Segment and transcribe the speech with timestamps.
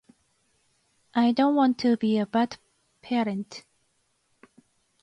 [1.13, 2.57] I don't want to be a bad
[3.03, 3.65] parent.